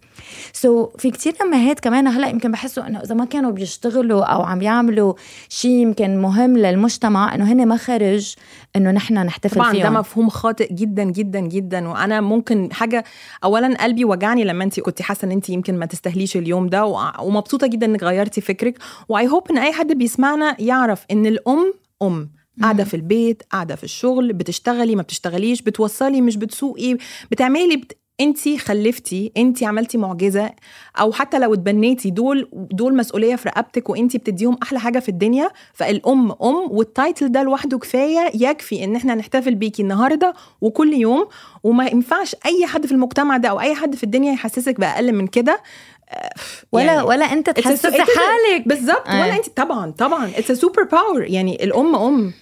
سو 0.54 0.86
so, 0.86 0.98
في 0.98 1.12
كتير 1.12 1.34
امهات 1.42 1.80
كمان 1.80 2.08
هلأ 2.08 2.28
يمكن 2.28 2.52
بحسوا 2.52 2.88
إنه 2.88 3.00
إذا 3.00 3.16
ما 3.16 3.26
كانوا 3.26 3.52
بيشتغلوا 3.52 4.26
أو 4.26 4.42
عم 4.42 4.62
يعملوا 4.62 5.14
شيء 5.50 5.72
يمكن 5.72 6.18
مهم 6.18 6.58
للمجتمع 6.58 7.36
إنه 7.36 7.52
هن 7.52 7.68
ما 7.68 7.78
خرج 7.78 8.36
إنه 8.76 8.92
نحن 8.92 9.14
نحتفل 9.14 9.56
طبعا 9.56 9.74
ده 9.74 9.80
فيهم. 9.80 9.94
مفهوم 9.94 10.30
خاطئ 10.30 10.74
جدا 10.74 11.04
جدا 11.04 11.40
جدا. 11.40 11.90
وأنا 11.90 12.22
ممكن 12.22 12.70
حاجة 12.74 13.04
اولا 13.44 13.78
قلبي 13.84 14.06
وجعني 14.06 14.44
لما 14.44 14.64
انت 14.64 14.80
كنت 14.80 15.02
حاسة 15.02 15.26
إن 15.26 15.32
انت 15.32 15.50
يمكن 15.50 15.80
ما 15.80 15.86
تستاهليش 15.86 16.38
اليوم 16.38 16.68
ده 16.68 16.86
ومبسوطة 17.22 17.68
جدا 17.68 17.86
إنك 17.86 18.04
غيرتي 18.04 18.42
فكرك. 18.42 18.78
و 19.10 19.28
I 19.28 19.32
hope 19.32 19.52
إن 19.52 19.58
أي 19.58 19.74
حد 19.74 19.92
بيسمعنا 19.92 20.56
يعرف 20.62 21.06
إن 21.12 21.26
الأم 21.26 21.74
أم. 22.02 22.43
قاعدة 22.62 22.84
في 22.84 22.94
البيت 22.94 23.44
قاعدة 23.52 23.76
في 23.76 23.84
الشغل 23.84 24.34
بتشتغلي 24.34 24.96
ما 24.96 25.02
بتشتغليش 25.02 25.62
بتوصلي 25.62 26.22
مش 26.22 26.38
بتسوقي 26.38 26.98
بتعملي 27.32 27.78
بت... 27.78 27.98
انت 28.22 28.58
خلفتي 28.60 29.32
انت 29.38 29.64
عملتي 29.64 29.98
معجزة 29.98 30.52
أو 31.00 31.12
حتى 31.12 31.40
لو 31.40 31.54
اتبنيتي 31.54 32.10
دول 32.10 32.50
دول 32.54 32.96
مسؤولية 32.96 33.36
في 33.36 33.50
رقبتك 33.50 33.90
وانت 33.90 34.18
بتديهم 34.18 34.58
أحلى 34.64 34.80
حاجة 34.80 35.00
في 35.00 35.10
الدنيا. 35.10 35.50
فالأم 35.74 36.32
أم 36.32 36.56
وال 36.72 36.89
title 36.89 37.32
ده 37.32 37.44
لوحده 37.44 37.78
كفاية 37.78 38.32
يكفي 38.34 38.84
إن 38.84 38.96
إحنا 38.96 39.16
نحتفل 39.16 39.56
بيكي 39.56 39.82
النهارده 39.82 40.34
وكل 40.62 40.94
يوم. 40.94 41.28
وما 41.64 41.88
ينفعش 41.88 42.36
أي 42.46 42.66
حد 42.66 42.86
في 42.86 42.92
المجتمع 42.92 43.38
ده 43.38 43.50
أو 43.50 43.60
أي 43.60 43.76
حد 43.76 43.96
في 43.96 44.04
الدنيا 44.04 44.34
يحسسك 44.34 44.80
بأقل 44.80 45.14
من 45.14 45.28
كده. 45.28 45.62
آه، 46.10 46.30
ولا 46.72 46.86
يعني 46.86 47.02
ولا 47.08 47.26
أنت 47.26 47.50
تحسسي 47.50 47.92
حالك. 48.02 48.68
بالظبط 48.68 49.08
آه. 49.08 49.22
ولا 49.22 49.36
انت 49.36 49.48
طبعا. 49.50 49.92
طبعا 49.92 50.32
it's 50.38 50.52
superpower 50.52 51.24
يعني 51.24 51.64
الأم 51.64 51.96
أم. 51.96 52.34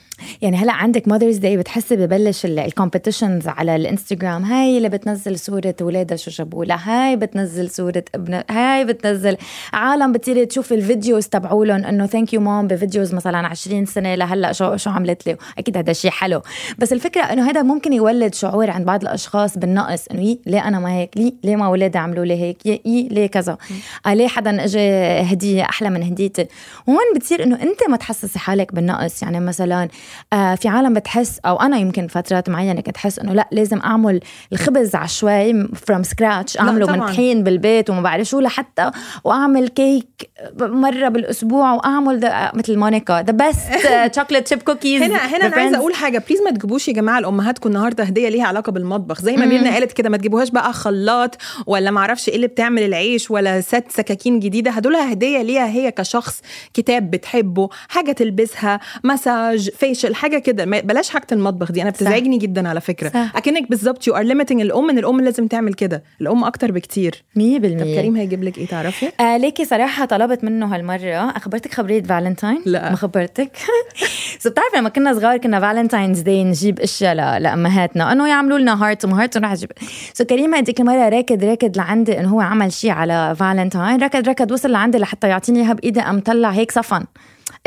يعني 0.41 0.57
هلا 0.57 0.73
عندك 0.73 1.07
Mother's 1.07 1.37
Day 1.37 1.57
بتحسي 1.57 1.95
ببلش 1.95 2.45
ال 2.45 2.53
competitions 2.53 3.47
على 3.47 3.75
الإنستغرام. 3.75 4.43
هاي 4.43 4.77
اللي 4.77 4.89
بتنزل 4.89 5.39
صورة 5.39 5.75
ولادها 5.81 6.17
شو 6.17 6.31
جابوا 6.31 6.65
لها 6.65 6.81
هاي 6.85 7.15
بتنزل 7.15 7.69
صورة 7.69 8.03
ابنها 8.15 8.43
هاي 8.49 8.85
بتنزل 8.85 9.37
عالم 9.73 10.11
بتصير 10.11 10.43
تشوف 10.43 10.73
ال 10.73 10.81
videos 10.81 11.27
تبعولن 11.27 11.85
إنه 11.85 12.05
thank 12.05 12.33
you 12.33 12.41
mom 12.41 12.67
ب 12.67 12.74
videos 12.74 13.13
مثلا 13.13 13.47
20 13.47 13.85
سنة 13.85 14.15
لهلأ 14.15 14.51
شو 14.51 14.75
شو 14.75 14.89
عملت 14.89 15.27
لي. 15.27 15.37
أكيد 15.57 15.77
هذا 15.77 15.93
شيء 15.93 16.11
حلو. 16.11 16.41
بس 16.77 16.93
الفكرة 16.93 17.21
إنه 17.21 17.49
هذا 17.49 17.61
ممكن 17.61 17.93
يولد 17.93 18.33
شعور 18.33 18.69
عند 18.69 18.85
بعض 18.85 19.01
الأشخاص 19.01 19.57
بالنقص. 19.57 20.07
إنه 20.07 20.21
يي 20.21 20.39
ليه 20.45 20.67
أنا 20.67 20.79
ما 20.79 20.93
هيك؟ 20.93 21.17
ليه 21.17 21.33
ليه 21.43 21.55
ما 21.55 21.65
اولادي 21.65 21.97
عملوا 21.97 22.25
لي 22.25 22.41
هيك؟ 22.41 22.65
يي 22.65 23.07
ليه 23.11 23.27
كذا؟ 23.27 23.57
آه 24.05 24.13
ليه 24.13 24.27
حدا 24.27 24.63
اجى 24.63 24.89
هدية 25.33 25.63
أحلى 25.63 25.89
من 25.89 26.03
هديتي؟ 26.03 26.47
هون 26.89 26.97
بتصير 27.15 27.43
إنه 27.43 27.61
أنت 27.61 27.89
ما 27.89 27.97
تحسسي 27.97 28.39
حالك 28.39 28.75
بالنقص. 28.75 29.23
يعني 29.23 29.39
مثلا 29.39 29.87
في 30.31 30.67
عالم 30.67 30.93
بتحس 30.93 31.39
أو 31.45 31.55
أنا 31.61 31.77
يمكن 31.77 32.07
فترات 32.07 32.49
معينة 32.49 32.81
كنت 32.81 32.95
أحس 32.95 33.19
إنه 33.19 33.33
لا 33.33 33.47
لازم 33.51 33.79
أعمل 33.79 34.19
الخبز 34.53 34.95
عشوائي 34.95 35.67
from 35.87 36.03
scratch 36.03 36.57
أعمله 36.59 36.91
من. 36.91 36.99
طحين 37.07 37.43
بالبيت 37.43 37.89
وما 37.89 38.01
بعرف 38.01 38.27
شو 38.27 38.39
لحتى 38.39 38.91
وأعمل 39.23 39.67
كيك 39.67 40.29
مرة 40.61 41.07
بالأسبوع 41.09 41.73
وأعمل 41.73 42.19
ده 42.19 42.51
مثل 42.53 42.77
مونيكا 42.77 43.21
the 43.21 43.31
best 43.31 44.15
chocolate 44.15 44.47
chip 44.47 44.61
cookies 44.61 45.01
هنا 45.01 45.15
هنا 45.15 45.45
أنا 45.47 45.55
عايزة 45.55 45.77
أقول 45.77 45.93
حاجة 45.93 46.23
please 46.29 46.41
ما 46.41 46.51
تجيبوش 46.51 46.87
يا 46.87 46.93
جماعة 46.93 47.19
لامهاتكم 47.19 47.69
النهارده 47.69 48.03
هدية 48.03 48.29
ليها 48.29 48.45
علاقة 48.45 48.71
بالمطبخ. 48.71 49.21
زي 49.21 49.35
ما 49.37 49.45
ميرنا 49.45 49.73
قالت 49.73 49.91
كده 49.91 50.09
ما 50.09 50.17
تجيبوهاش 50.17 50.49
بقى 50.49 50.73
خلاط 50.73 51.37
ولا 51.67 51.91
ما 51.91 51.99
أعرفش 51.99 52.29
إيه 52.29 52.35
اللي 52.35 52.47
بتعمل 52.47 52.81
العيش 52.83 53.31
ولا 53.31 53.61
ست 53.61 53.83
سكاكين 53.89 54.39
جديدة. 54.39 54.71
هدولها 54.71 55.11
هدية 55.13 55.41
ليها 55.41 55.67
هي 55.67 55.91
كشخص 55.91 56.41
كتاب 56.73 57.11
بتحبه 57.11 57.69
حاجة 57.89 58.11
تلبسها 58.11 58.79
مساج 59.03 59.69
facial 60.01 60.15
حاجة 60.15 60.37
كده. 60.39 60.65
بلاش 60.65 61.09
حاجة 61.09 61.27
المطبخ 61.31 61.71
دي. 61.71 61.81
أنا 61.81 61.89
بتزعجني 61.89 62.37
جدا 62.37 62.69
على 62.69 62.81
فكرة. 62.81 63.09
صح. 63.09 63.31
أكنك 63.35 63.69
بالظبط 63.69 64.07
you 64.07 64.15
are 64.15 64.21
limiting 64.23 64.61
الأم 64.61 64.89
إن 64.89 64.97
الأم 64.97 65.21
لازم 65.21 65.47
تعمل 65.47 65.73
كده. 65.73 66.03
الأم 66.21 66.43
أكتر 66.43 66.71
بكتير. 66.71 67.23
100% 67.35 67.39
طب 67.39 67.83
كريم 67.83 68.15
هيجيب 68.15 68.43
لك 68.43 68.57
إيه؟ 68.57 68.67
تعرفي؟ 68.67 69.09
آه 69.19 69.37
ليكي 69.37 69.65
صراحة 69.65 70.05
طلبت 70.05 70.43
منه 70.43 70.75
هالمرة. 70.75 71.29
أخبرتك 71.37 71.73
خبرية 71.73 72.03
فالنتاين؟ 72.03 72.61
لا. 72.65 72.89
ما 72.89 72.95
خبرتك؟ 72.95 73.51
so 74.39 74.49
بتعرفي 74.49 74.77
لما 74.77 74.89
كنا 74.89 75.13
صغار 75.13 75.37
كنا 75.37 75.59
Valentine's 75.59 76.19
Day 76.19 76.43
نجيب 76.43 76.79
أشياء 76.79 77.13
ل- 77.13 77.43
لأمهاتنا. 77.43 78.11
أنه 78.11 78.27
يعملوا 78.27 78.57
لنا 78.57 78.83
heart 78.85 79.05
وما 79.05 79.21
heart 79.21 79.37
ونروح 79.37 79.51
نجيب 79.51 79.71
so 80.13 80.23
كريم 80.25 80.53
هديك 80.55 80.79
المرة 80.81 81.09
راكد 81.09 81.43
راكد 81.43 81.77
لعندي 81.77 82.19
إنه 82.19 82.29
هو 82.29 82.41
عمل 82.41 82.71
شيء 82.73 82.91
على 82.91 83.35
فالنتاين. 83.39 84.03
ركض 84.03 84.29
ركض 84.29 84.51
وصل 84.51 84.71
لعندي 84.71 84.97
لحتى 84.97 85.27
يعطيني 85.27 85.59
إياها 85.59 85.73
بإيدي 85.73 86.01
قام 86.01 86.19
طلع 86.19 86.49
هيك 86.49 86.71
صفن. 86.71 87.03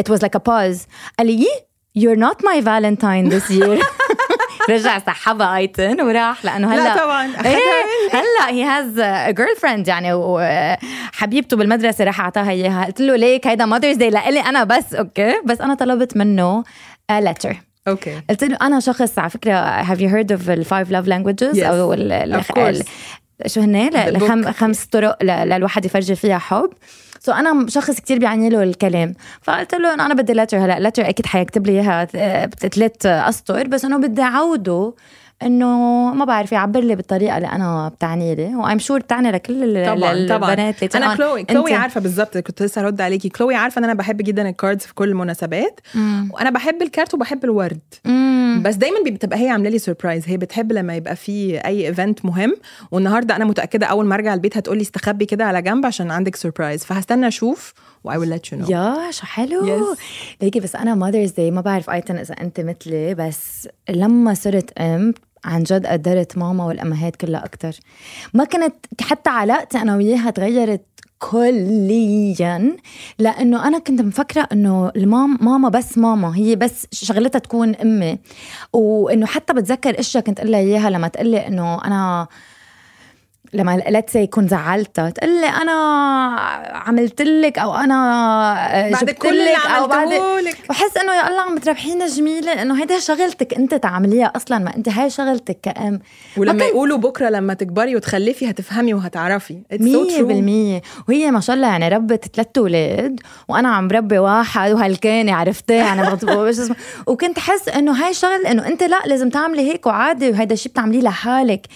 It 0.03 0.13
was 0.15 0.19
like 0.19 0.37
a 0.37 0.41
pause. 0.49 0.79
قال 1.19 1.27
لي 1.27 1.47
you're 2.01 2.17
not 2.27 2.37
my 2.51 2.61
valentine 2.61 3.29
this 3.29 3.51
year. 3.51 3.79
رجع 4.71 4.99
سحبها 4.99 5.57
آيتن 5.57 6.01
وراح 6.01 6.45
لأنه 6.45 6.75
هلأ 6.75 6.83
لا 6.85 6.97
طبعا. 7.05 7.25
إيه 7.45 7.59
هلأ. 8.19 8.49
he 8.51 8.65
has 8.65 8.95
girlfriend 9.35 9.89
يعني 9.89 10.13
وحبيبته 10.13 11.57
بالمدرسة 11.57 12.05
راح 12.05 12.21
أعطاها 12.21 12.51
إياها. 12.51 12.85
قلت 12.85 13.01
له 13.01 13.17
ليك 13.17 13.47
هيدا 13.47 13.65
Mother's 13.67 13.97
Day؟ 13.97 14.11
لإلي 14.11 14.41
أنا 14.41 14.65
بس 14.65 14.95
okay. 14.95 15.35
بس 15.45 15.61
أنا 15.61 15.75
طلبت 15.75 16.17
منه 16.17 16.65
letter 17.11 17.57
okay. 17.89 18.21
قلت 18.31 18.45
له 18.45 18.57
أنا 18.63 18.81
شخص 18.81 19.19
على 19.19 19.31
فكرة 19.31 19.55
have 19.59 20.01
you 20.01 20.09
heard 20.09 20.33
of 20.33 20.51
ال 20.51 20.59
five 20.59 20.91
love 20.91 21.07
languages 21.09 21.61
Yes. 21.61 21.65
أو 21.65 21.93
شو 23.47 23.61
هن. 23.61 24.53
خمس 24.53 24.87
طرق 24.87 25.23
للواحد 25.23 25.85
يفرجي 25.85 26.15
فيها 26.15 26.39
حب. 26.39 26.71
so 27.21 27.33
so 27.33 27.35
أنا 27.35 27.67
شخص 27.69 28.01
كتير 28.01 28.19
بيعني 28.19 28.49
له 28.49 28.63
الكلام. 28.63 29.15
فقلت 29.43 29.75
له 29.75 29.95
أنا 29.95 30.15
بدي 30.15 30.33
letter 30.33 30.59
هلا. 30.59 30.89
letter 30.89 31.09
أكيد 31.09 31.27
حيكتب 31.27 31.67
لي 31.67 31.73
إياها 31.73 32.05
ثلاث 32.45 33.07
أسطر 33.07 33.67
بس 33.67 33.85
إنه 33.85 33.99
بدي 33.99 34.23
أعوده 34.23 34.95
إنه 35.43 35.69
ما 36.15 36.25
بعرف 36.25 36.53
يعبر 36.53 36.81
لي 36.81 36.95
بالطريقة 36.97 37.37
اللي 37.37 37.49
أنا 37.49 37.89
بتعني 37.89 38.35
لي. 38.35 38.55
و 38.55 38.61
I'm 38.61 38.79
sure 38.79 39.01
بتعني 39.01 39.31
لكل 39.31 39.87
طبعا 39.87 40.27
طبعا. 40.29 40.51
البنات 40.51 40.83
اللي 40.83 41.07
أنا 41.07 41.17
كلوي 41.17 41.45
كلوي 41.45 41.75
عارفة 41.75 42.01
بالظبط 42.01 42.39
كنت 42.39 42.63
لسه 42.63 42.81
هرد 42.83 43.01
عليكي. 43.01 43.29
كلوي 43.29 43.55
عارفة 43.55 43.79
إن 43.79 43.85
أنا 43.85 43.95
بحب 43.95 44.17
جدا 44.17 44.49
ال 44.49 44.55
cards 44.55 44.83
في 44.87 44.95
كل 44.95 45.09
المناسبات. 45.09 45.81
مم. 45.95 46.29
وأنا 46.33 46.51
بحب 46.51 46.83
ال 46.83 46.89
card 46.89 47.15
وبحب 47.15 47.45
الورد. 47.45 47.81
مم. 48.05 48.63
بس 48.65 48.75
دايما 48.75 48.97
بتبقى 49.07 49.39
هي 49.45 49.49
عاملة 49.49 49.71
لي 49.71 49.79
surprise 49.79 50.25
هي 50.29 50.37
بتحب 50.37 50.73
لما 50.73 50.97
يبقى 50.97 51.17
في 51.17 51.59
أي 51.67 51.87
event 51.89 52.25
مهم. 52.25 52.55
والنهاردة 52.91 53.37
أنا 53.37 53.45
متأكدة 53.45 53.87
أول 53.87 54.07
ما 54.07 54.15
أرجع 54.15 54.35
البيت 54.35 54.57
هتقولي 54.57 54.83
استخبي 54.83 55.27
كده 55.27 55.45
على 55.45 55.63
جنب 55.63 55.87
عشان 55.87 56.11
عندك 56.11 56.37
surprise 56.37 56.85
فهستنى 56.85 57.29
أشوف 57.29 57.75
و 58.05 58.17
I 58.17 58.19
will 58.19 58.29
let 58.29 58.53
you 58.53 58.59
know 58.59 58.67
يا 58.69 59.11
شو 59.11 59.27
حلو. 59.27 59.95
Yes. 59.95 59.99
ليكي 60.43 60.61
بس 60.61 60.77
أنا 60.77 60.95
Mother's 60.95 61.31
Day 61.31 61.51
ما 61.51 61.61
بعرف 61.61 61.91
ايتن 61.91 62.17
إذا 62.17 62.35
أنت 62.35 62.61
مثلي 62.61 63.15
بس 63.15 63.69
لما 63.91 64.35
صرت 64.35 64.79
أم 64.79 65.15
عن 65.45 65.63
جد 65.63 65.87
قدرت 65.87 66.39
ماما 66.39 66.65
والأمهات 66.65 67.17
كلها 67.17 67.45
أكثر 67.45 67.77
ما 68.35 68.45
كنت 68.45 68.75
حتى 69.01 69.31
علاقتي 69.31 69.79
أنا 69.79 69.97
وياها 69.97 70.31
تغيرت 70.31 70.83
كليا 71.19 72.77
لأنه 73.19 73.69
أنا 73.69 73.79
كنت 73.79 74.01
مفكرة 74.01 74.49
إنه 74.53 74.93
المام 74.97 75.39
ماما 75.41 75.69
بس 75.69 75.99
ماما 75.99 76.37
هي 76.37 76.57
بس 76.57 76.87
شغلتها 76.93 77.39
تكون 77.39 77.75
أمي. 77.75 78.19
وإنه 78.73 79.27
حتى 79.27 79.53
بتذكر 79.53 80.01
إشياء 80.01 80.25
كنت 80.25 80.41
أقول 80.41 80.53
لها 80.53 80.61
إياها 80.61 80.91
لما 80.91 81.09
تقول 81.09 81.27
لي 81.27 81.47
إنه 81.47 81.85
أنا 81.85 82.29
لما 83.55 83.77
ليتس 83.89 84.17
يكون 84.17 84.49
زعلتها 84.49 85.11
تقول 85.11 85.41
لي 85.41 85.47
أنا 85.47 85.73
عملت 86.73 87.23
لك 87.23 87.59
أو 87.59 87.75
أنا 87.75 88.55
بعد 88.93 89.05
جبت 89.05 89.27
لك 89.27 89.67
أو 89.79 89.87
بعد 89.87 90.09
بحس 90.69 90.97
إنه 90.97 91.13
يا 91.15 91.29
الله 91.29 91.41
عم 91.41 91.59
تربحينا 91.59 92.07
جميله 92.07 92.63
إنه 92.63 92.81
هيدا 92.83 92.99
شغلتك 92.99 93.55
أنت 93.55 93.75
تعمليها 93.75 94.33
أصلا 94.37 94.59
ما 94.59 94.77
أنت 94.77 94.89
هاي 94.89 95.11
شغلتك 95.11 95.59
كأم. 95.63 96.01
ولما 96.37 96.53
كنت- 96.53 96.63
يقولوا 96.63 96.99
بكرة 96.99 97.29
لما 97.29 97.55
تكبري 97.55 97.97
وتخلفي 97.97 98.51
هتفهمي 98.51 98.95
وهتعرفي. 98.95 99.59
It's 99.73 99.77
so 99.79 99.81
مية 99.83 100.19
true. 100.19 100.23
بالمية. 100.23 100.83
وهي 101.09 101.31
ما 101.31 101.41
شاء 101.41 101.57
الله 101.57 101.67
يعني 101.69 101.89
ربت 101.89 102.25
ثلاث 102.37 102.49
أولاد 102.59 103.21
وأنا 103.49 103.69
عم 103.69 103.89
بربي 103.89 104.19
واحد 104.19 104.71
وهالكاني 104.73 105.33
عرفتيه 105.33 105.75
يعني 105.75 106.03
وكنت 107.07 107.39
حس 107.39 107.69
إنه 107.69 107.93
هاي 107.93 108.15
شغل 108.15 108.47
إنه 108.47 108.67
أنت 108.67 108.83
لا 108.83 108.99
لازم 109.07 109.29
تعملي 109.31 109.73
هيك 109.73 109.87
وعادي 109.87 110.31
وهيدا 110.31 110.55
الشيء 110.55 110.73
بتعمليه 110.73 111.01
لحالك. 111.01 111.67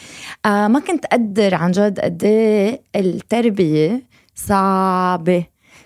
آه 0.47 0.68
ما 0.68 0.80
كنت 0.80 1.04
أقدر 1.04 1.54
عن 1.54 1.67
جد 1.70 2.00
قد 2.00 2.25
إيه 2.25 2.80
التربية 2.96 4.02
صعبة. 4.34 5.44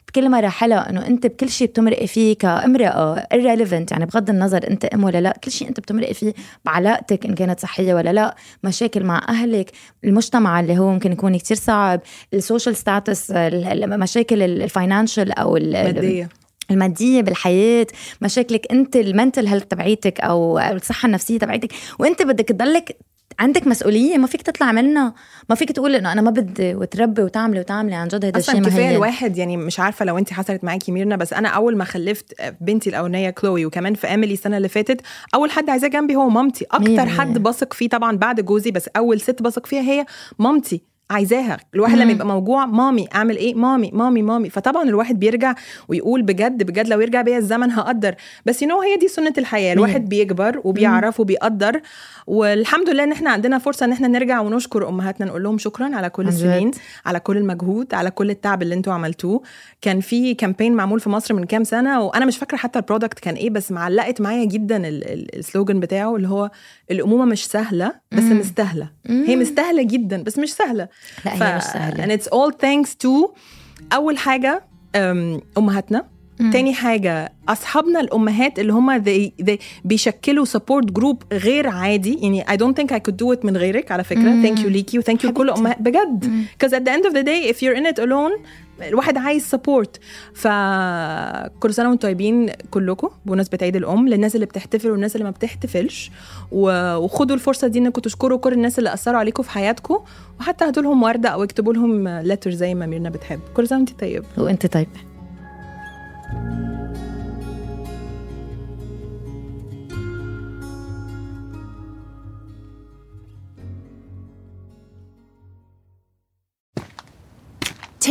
بكل 0.08 0.30
مراحلها 0.30 0.90
إنه 0.90 1.06
أنت 1.06 1.26
بكل 1.26 1.48
شيء 1.48 1.66
بتمرقي 1.68 2.06
فيه 2.06 2.34
كامرأة 2.36 3.16
irrelevant 3.34 3.92
يعني 3.92 4.06
بغض 4.06 4.30
النظر 4.30 4.70
أنت 4.70 4.84
أم 4.84 5.04
ولا 5.04 5.20
لا 5.20 5.38
كل 5.44 5.50
شيء 5.50 5.68
أنت 5.68 5.80
بتمرقي 5.80 6.14
فيه 6.14 6.32
بعلاقتك 6.64 7.26
إن 7.26 7.34
كانت 7.34 7.60
صحية 7.60 7.94
ولا 7.94 8.12
لا 8.12 8.34
مشاكل 8.64 9.04
مع 9.04 9.26
أهلك 9.28 9.70
المجتمع 10.04 10.60
اللي 10.60 10.78
هو 10.78 10.92
ممكن 10.92 11.12
يكون 11.12 11.36
كتير 11.36 11.56
صعب 11.56 12.00
ال 12.34 12.40
social 12.40 12.76
status 12.76 13.30
المشاكل 13.30 14.42
ال 14.42 14.51
financial 14.51 15.32
أو 15.32 15.56
ال- 15.56 15.72
ماديه 15.72 16.28
المادية. 16.70 17.20
بالحياة 17.22 17.86
مشاكلك 18.22 18.66
أنت 18.72 18.96
ال 18.96 19.03
mental 19.03 19.46
health 19.46 19.64
تبعيتك 19.64 20.20
أو 20.20 20.58
الصحة 20.58 21.06
النفسية 21.06 21.38
تبعيتك 21.38 21.72
وأنت 21.98 22.22
بدك 22.22 22.48
تضلك 22.48 22.96
عندك 23.38 23.66
مسؤولية 23.66 24.18
ما 24.18 24.26
فيك 24.26 24.42
تطلع 24.42 24.72
منها 24.72 25.14
ما 25.48 25.54
فيك 25.54 25.72
تقول 25.72 25.94
إنه 25.94 26.12
أنا 26.12 26.20
ما 26.22 26.30
بدي 26.30 26.74
وتربي 26.74 27.22
وتعملي 27.22 27.60
وتعملي 27.60 27.94
عن 27.94 28.08
جد 28.08 28.24
هذا 28.24 28.38
الشيء 28.38 28.54
أصلا 28.54 28.60
ما 28.60 28.68
كفاية 28.68 28.84
هي 28.84 28.96
الواحد 28.96 29.36
يعني 29.36 29.56
مش 29.56 29.80
عارفة 29.80 30.04
لو 30.04 30.18
أنت 30.18 30.32
حصلت 30.32 30.64
معاكي 30.64 30.92
ميرنا 30.92 31.16
بس 31.16 31.32
أنا 31.32 31.48
أول 31.48 31.76
ما 31.76 31.84
خلفت 31.84 32.34
بنتي 32.60 32.90
الأولانية 32.90 33.30
كلوي 33.30 33.66
وكمان 33.66 33.94
في 33.94 34.06
اميلي 34.06 34.32
السنة 34.32 34.56
اللي 34.56 34.68
فاتت 34.68 35.00
أول 35.34 35.50
حد 35.50 35.70
عايزاه 35.70 35.88
جنبي 35.88 36.16
هو 36.16 36.28
مامتي. 36.28 36.64
أكتر. 36.70 37.06
حد 37.06 37.38
بثق 37.38 37.72
فيه 37.72 37.88
طبعا 37.88 38.16
بعد 38.16 38.40
جوزي 38.40 38.70
بس 38.70 38.88
أول 38.96 39.20
ست 39.20 39.42
بثق 39.42 39.66
فيها 39.66 39.80
هي 39.80 40.06
مامتي. 40.38 40.91
عايزاها. 41.12 41.56
الواحد 41.74 41.98
لما. 41.98 42.12
يبقى 42.12 42.26
موجوع 42.26 42.66
مامي 42.66 43.08
أعمل 43.14 43.36
إيه؟ 43.36 43.54
مامي 43.54 43.90
مامي 43.94 44.22
مامي. 44.22 44.50
فطبعا 44.50 44.82
الواحد 44.82 45.18
بيرجع 45.20 45.54
ويقول 45.88 46.22
بجد 46.22 46.62
بجد 46.62 46.88
لو 46.88 47.00
يرجع 47.00 47.22
بيا 47.22 47.38
الزمن 47.38 47.70
هقدر. 47.70 48.14
بس 48.46 48.62
you 48.62 48.80
هي 48.80 48.96
دي 48.96 49.08
سنة 49.08 49.32
الحياة. 49.38 49.72
الواحد 49.72 50.08
بيكبر 50.08 50.60
وبيعرف 50.64 51.20
وبيقدر. 51.20 51.80
والحمد 52.26 52.88
لله 52.90 53.04
إن 53.04 53.12
إحنا 53.12 53.30
عندنا 53.30 53.58
فرصة 53.58 53.86
إن 53.86 53.92
إحنا 53.92 54.08
نرجع 54.08 54.40
ونشكر 54.40 54.88
أمهاتنا. 54.88 55.26
نقول 55.26 55.42
لهم 55.42 55.58
شكرا 55.58 55.96
على 55.96 56.10
كل. 56.10 56.28
السنين 56.28 56.70
على 57.06 57.20
كل 57.20 57.36
المجهود 57.36 57.94
على 57.94 58.10
كل 58.10 58.30
التعب 58.30 58.62
اللي 58.62 58.74
أنتوا 58.74 58.92
عملتوه. 58.92 59.42
كان 59.80 60.00
في 60.00 60.34
campaign 60.34 60.74
معمول 60.74 61.00
في 61.00 61.10
مصر 61.10 61.34
من 61.34 61.44
كام 61.44 61.64
سنة 61.64 62.00
وأنا 62.02 62.24
مش 62.24 62.38
فاكرة 62.38 62.56
حتى 62.56 62.78
ال 62.78 62.83
product 62.83 63.18
كان 63.18 63.34
إيه 63.34 63.50
بس 63.50 63.72
معلقت 63.72 64.20
معايا 64.20 64.44
جدا 64.44 64.76
ال- 64.88 65.12
ال- 65.12 65.38
ال 65.38 65.44
slogan 65.44 65.80
بتاعه 65.80 66.16
اللي 66.16 66.28
هو 66.28 66.50
الأمومة 66.90 67.24
مش 67.24 67.46
سهلة 67.46 67.92
بس. 68.12 68.22
مستاهلة. 68.22 68.88
هي 69.06 69.36
مستاهلة 69.36 69.82
جدا 69.82 70.22
بس 70.22 70.38
مش 70.38 70.54
سهلة. 70.54 70.88
لا 71.24 71.32
هي 71.52 71.56
مش 71.56 71.62
سهلة 71.62 72.04
and 72.06 72.18
it's 72.20 72.24
all 72.26 72.52
thanks 72.52 72.90
to 73.06 73.30
أول 73.92 74.18
حاجة 74.18 74.64
أمهاتنا 75.58 76.06
مم. 76.40 76.50
تاني 76.50 76.74
حاجة 76.74 77.32
أصحابنا 77.48 78.00
الأمهات 78.00 78.58
اللي 78.58 78.72
هم 78.72 79.04
they, 79.04 79.44
they 79.44 79.56
بيشكلوا 79.84 80.44
support 80.44 80.92
group 80.92 81.22
غير 81.32 81.68
عادي 81.68 82.14
يعني 82.22 82.44
I 82.44 82.52
don't 82.56 82.74
think 82.82 82.92
I 82.94 82.98
could 82.98 83.16
do 83.16 83.36
it 83.38 83.44
من 83.44 83.56
غيرك 83.56 83.92
على 83.92 84.04
فكرة 84.04 84.20
مم. 84.20 84.46
thank 84.46 84.58
you 84.58 84.66
ليكي 84.66 85.00
thank 85.02 85.04
you 85.22 85.24
لكل 85.24 85.50
حبيبتي. 85.50 85.60
أمهات 85.60 85.82
بجد 85.82 86.44
because 86.58 86.70
at 86.72 86.82
the 86.82 86.90
end 86.92 87.06
of 87.10 87.12
the 87.14 87.22
day 87.22 87.52
if 87.52 87.56
you're 87.62 87.76
in 87.82 87.86
it 87.94 87.98
alone 88.02 88.32
الواحد 88.80 89.18
عايز 89.18 89.42
support 89.42 90.00
فكل 90.34 91.74
سنه 91.74 91.88
وأنتم 91.88 92.08
طيبين 92.08 92.50
كلكم 92.70 93.08
بمناسبة 93.26 93.58
عيد 93.62 93.76
الأم 93.76 94.08
للناس 94.08 94.34
اللي 94.34 94.46
بتحتفل 94.46 94.90
والناس 94.90 95.16
اللي 95.16 95.24
ما 95.24 95.30
بتحتفلش. 95.30 96.10
وخدوا 96.52 97.36
الفرصة 97.36 97.66
دي 97.68 97.78
إنكم 97.78 98.00
تشكروا 98.00 98.38
كل 98.38 98.52
الناس 98.52 98.78
اللي 98.78 98.94
أثروا 98.94 99.18
عليكم 99.18 99.42
في 99.42 99.50
حياتكم 99.50 99.98
وحتى 100.40 100.64
هاتوا 100.64 100.82
لهم 100.82 101.02
وردة 101.02 101.28
أو 101.28 101.42
اكتبوا 101.44 101.72
لهم 101.72 102.08
لتر 102.08 102.50
زي 102.50 102.74
ما 102.74 102.86
ميرنا 102.86 103.10
بتحب. 103.10 103.40
كل 103.54 103.68
سنه 103.68 103.78
وانت 103.78 104.00
طيب. 104.00 104.24
وانت 104.38 104.66
طيب. 104.66 104.88